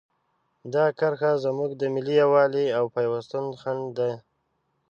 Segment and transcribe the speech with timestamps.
[0.73, 4.09] دغه کرښه زموږ د ملي یووالي او پیوستون خنډ ده.